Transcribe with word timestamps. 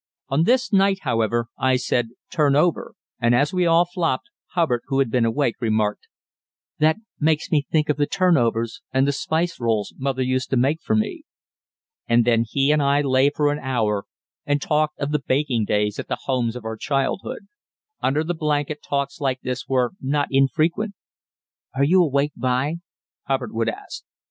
On 0.29 0.45
this 0.45 0.73
night, 0.73 1.01
however, 1.03 1.45
I 1.59 1.75
said 1.75 2.07
"turn 2.31 2.55
over," 2.55 2.95
and 3.19 3.35
as 3.35 3.53
we 3.53 3.67
all 3.67 3.85
flopped, 3.85 4.31
Hubbard, 4.53 4.81
who 4.87 4.97
had 4.97 5.11
been 5.11 5.25
awake, 5.25 5.57
remarked: 5.61 6.07
"That 6.79 6.95
makes 7.19 7.51
me 7.51 7.67
think 7.71 7.87
of 7.87 7.97
the 7.97 8.07
turnovers 8.07 8.81
and 8.91 9.05
the 9.07 9.11
spicerolls 9.11 9.93
mother 9.99 10.23
used 10.23 10.49
to 10.49 10.57
make 10.57 10.81
for 10.81 10.95
me." 10.95 11.21
And 12.07 12.25
then 12.25 12.45
he 12.49 12.71
and 12.71 12.81
I 12.81 13.01
lay 13.01 13.29
for 13.29 13.51
an 13.51 13.59
hour 13.59 14.05
and 14.43 14.59
talked 14.59 14.97
of 14.97 15.11
the 15.11 15.19
baking 15.21 15.65
days 15.65 15.99
at 15.99 16.07
the 16.07 16.17
homes 16.23 16.55
of 16.55 16.65
our 16.65 16.77
childhood. 16.77 17.47
Under 18.01 18.23
the 18.23 18.33
blanket 18.33 18.79
talks 18.81 19.21
like 19.21 19.41
this 19.41 19.67
were 19.67 19.91
not 20.01 20.29
infrequent. 20.31 20.95
"Are 21.75 21.83
you 21.83 22.01
awake, 22.01 22.33
b'y?" 22.35 22.77
Hubbard 23.27 23.51
would 23.53 23.69
ask. 23.69 24.01